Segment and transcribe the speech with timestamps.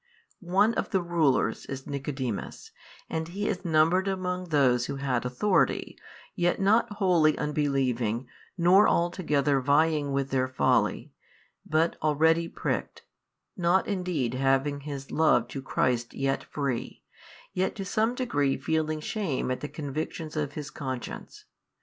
[0.39, 2.71] One of the rulers is Nicodemus,
[3.07, 5.95] and he is numbered |559 among those who had authority,
[6.33, 8.27] yet not wholly unbelieving
[8.57, 11.13] nor altogether vying with their folly,
[11.63, 13.03] but already pricked,
[13.55, 17.03] not indeed having his love to Christ yet free,
[17.53, 21.45] yet to some degree feeling shame at the convictions of his conscience.